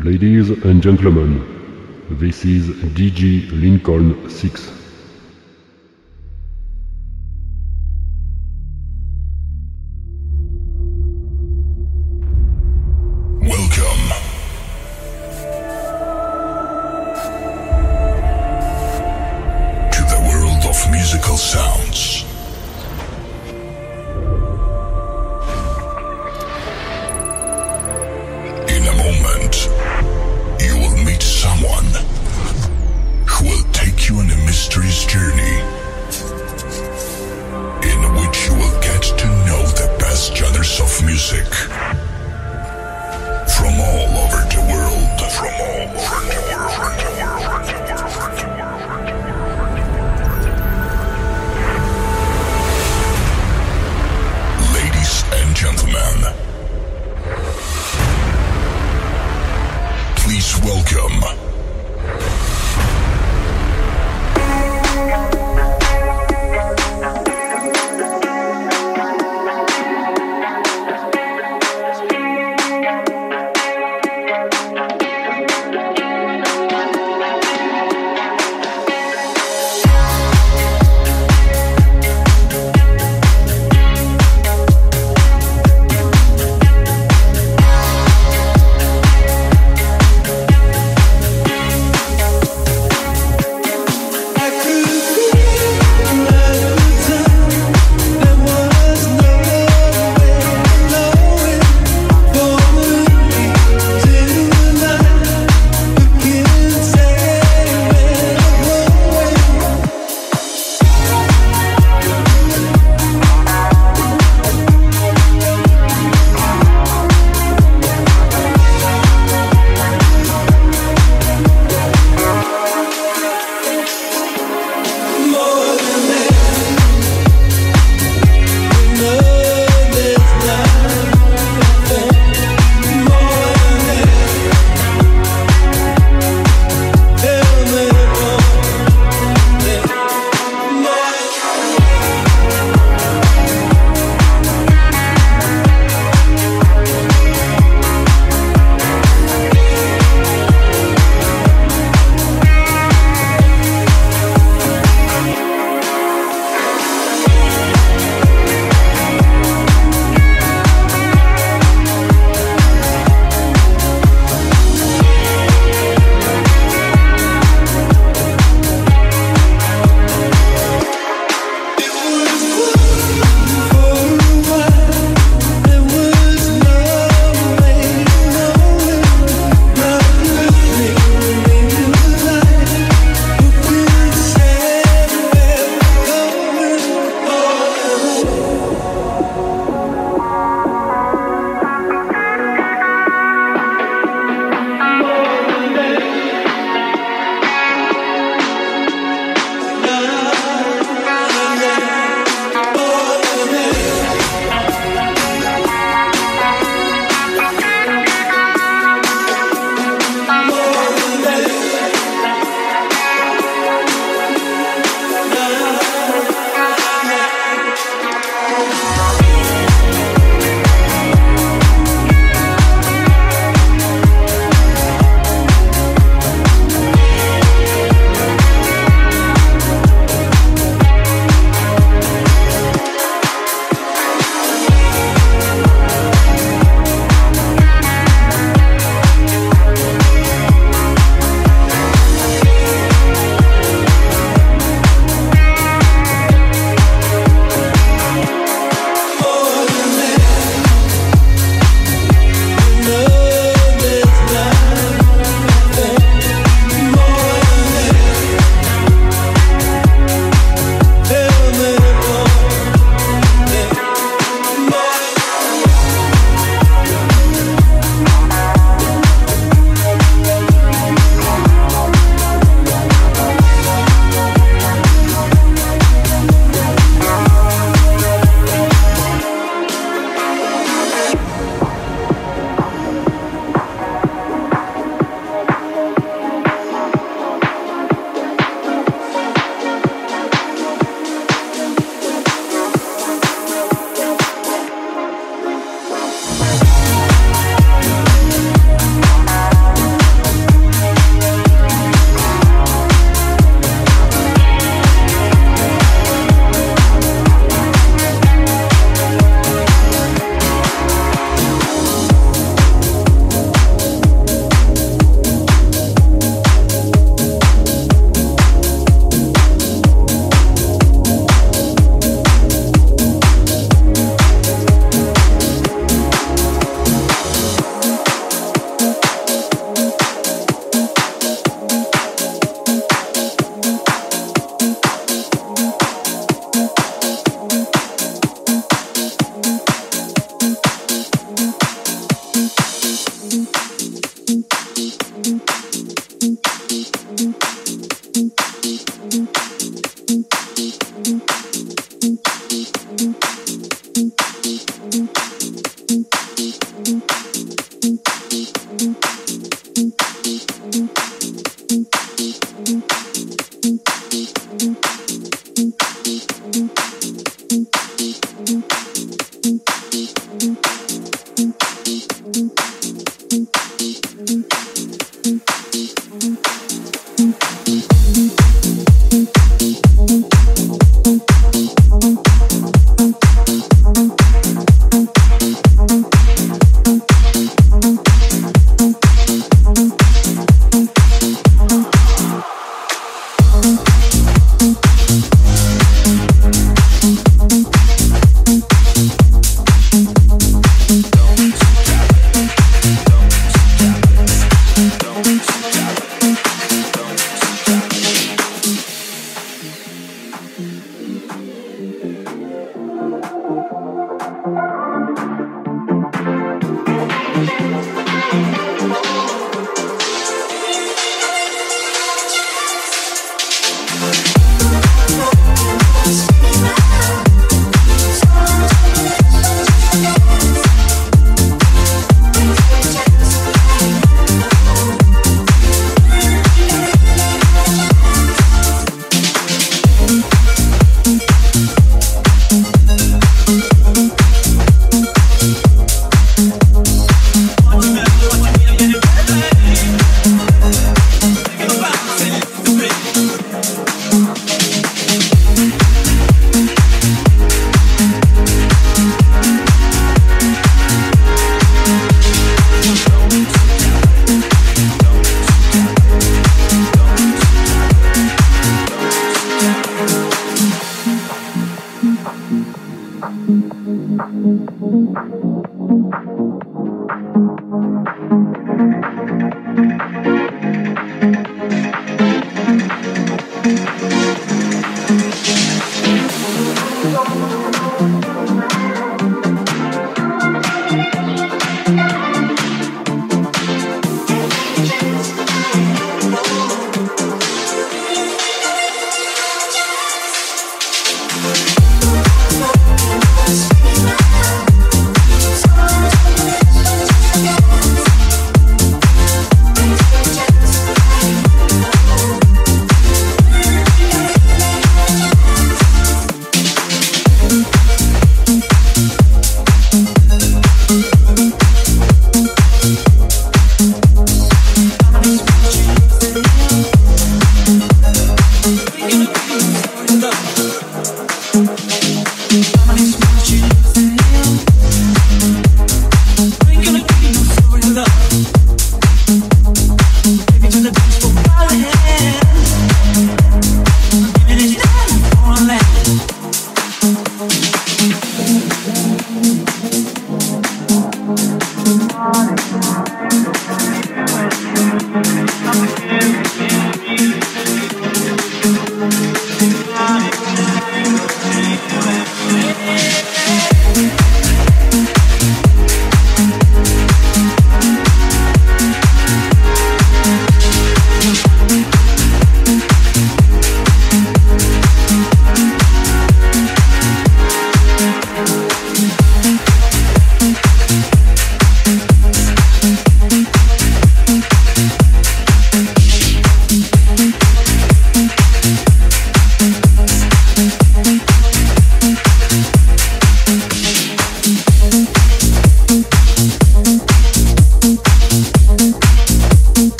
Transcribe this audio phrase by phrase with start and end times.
[0.00, 1.42] Ladies and gentlemen,
[2.08, 4.87] this is DJ Lincoln 6.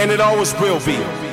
[0.00, 1.29] And it always will be.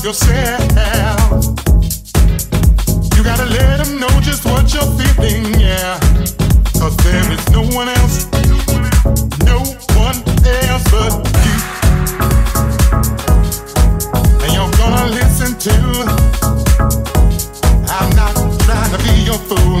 [0.00, 0.60] of yourself.
[3.16, 5.98] You gotta let them know just what you're feeling, yeah.
[6.78, 8.26] Cause there is no one else,
[9.44, 9.58] no
[9.98, 10.16] one
[10.46, 11.12] else but
[11.44, 11.56] you.
[14.42, 15.76] And you're gonna listen to.
[17.88, 19.80] I'm not trying to be your fool.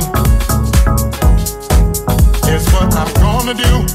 [2.52, 3.89] It's what I'm gonna do.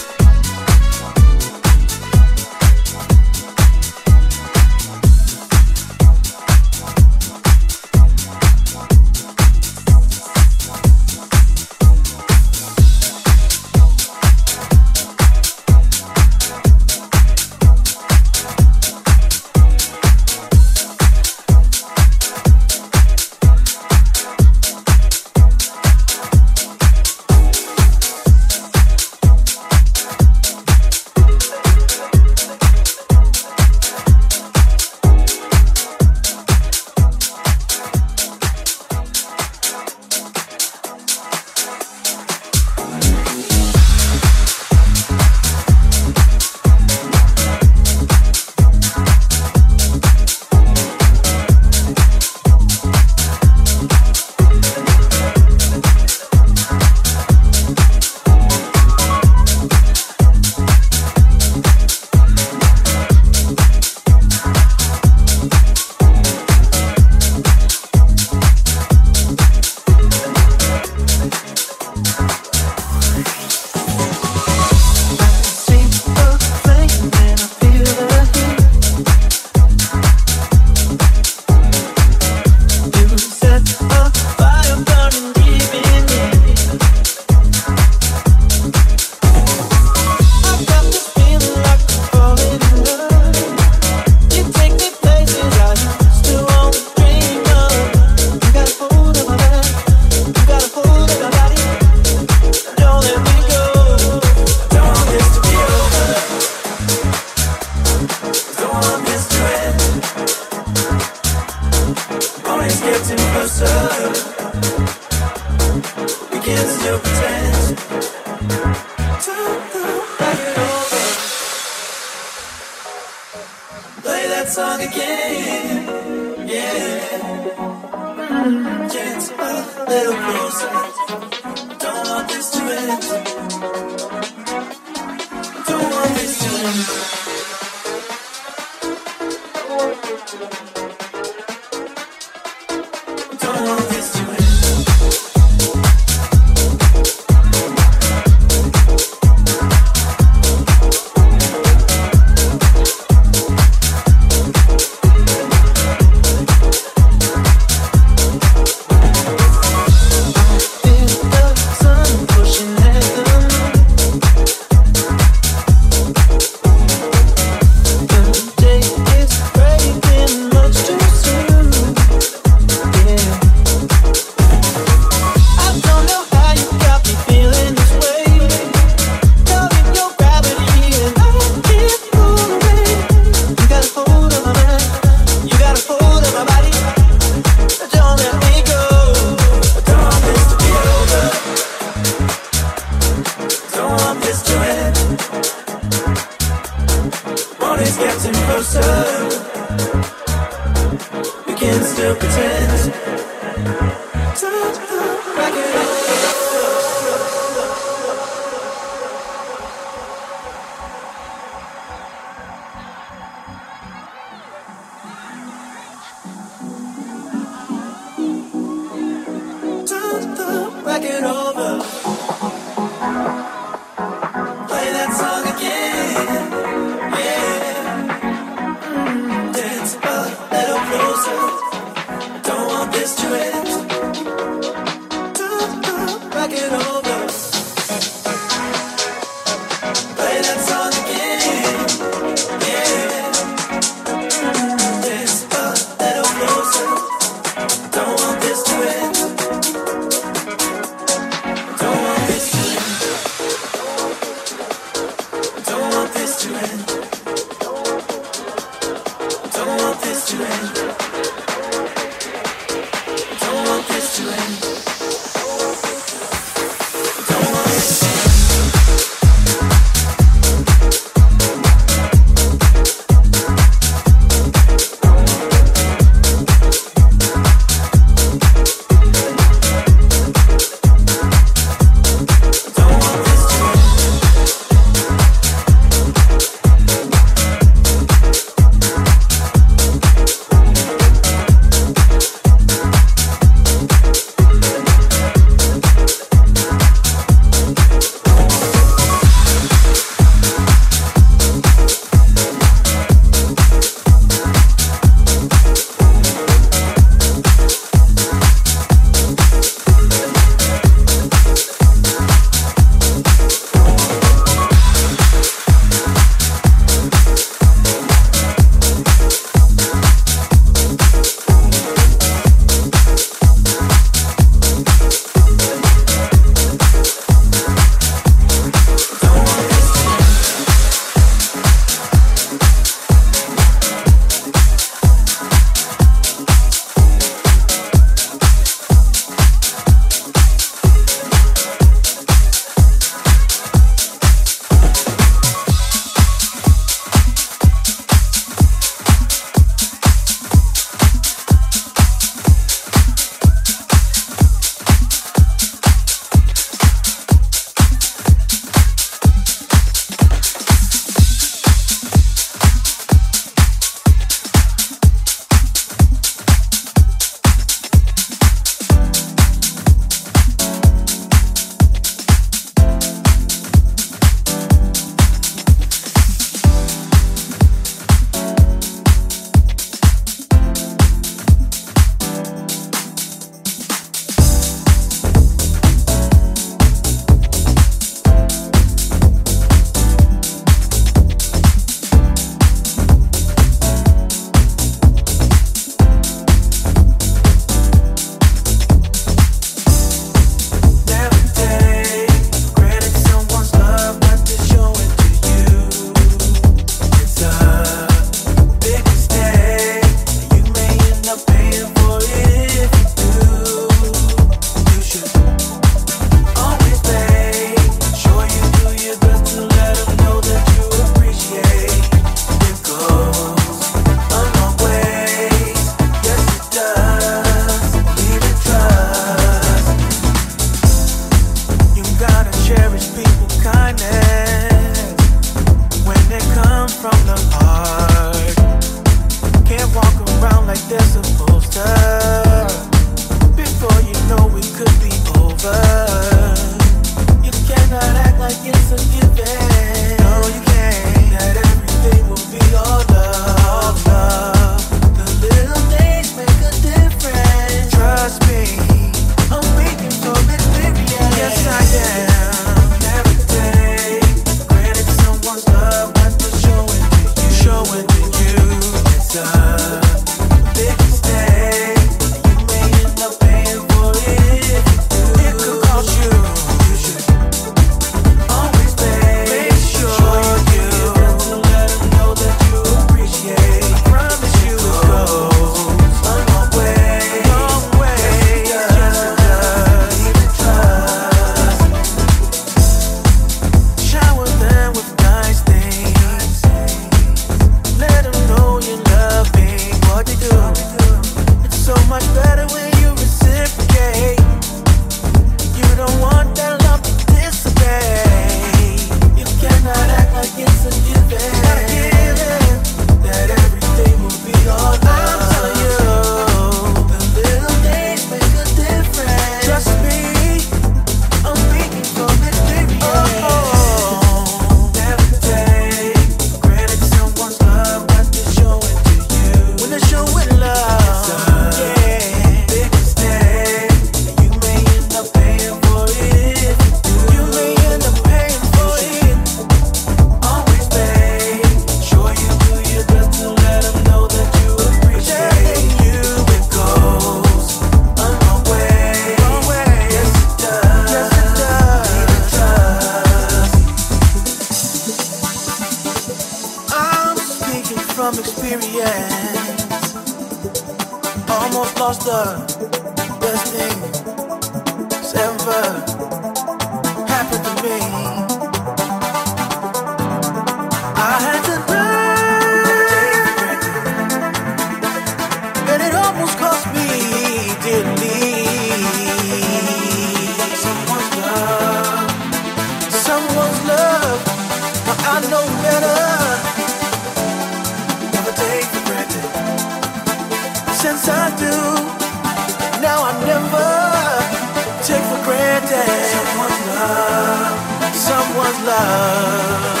[598.90, 600.00] love.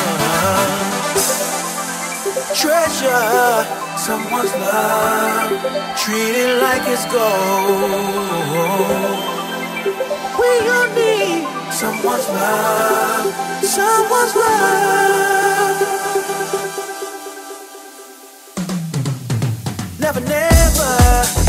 [2.54, 3.64] Treasure
[3.96, 5.50] someone's love.
[6.02, 8.90] Treat it like it's gold.
[10.40, 11.40] We all need
[11.72, 13.26] someone's love.
[13.62, 15.78] Someone's love.
[20.00, 21.39] Never, never.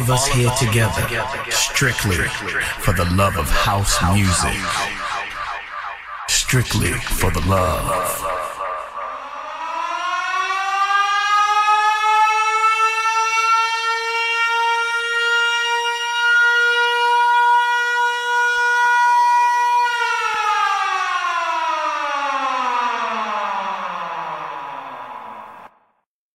[0.00, 1.06] Of us here together
[1.50, 2.16] strictly
[2.78, 4.56] for the love of house music.
[6.28, 8.29] Strictly for the love